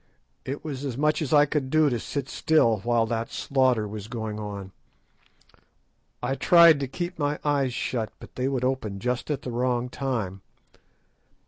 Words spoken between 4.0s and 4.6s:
going